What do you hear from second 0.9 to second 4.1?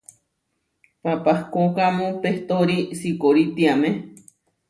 Papahkókamu pehtóri sikóri tiamé.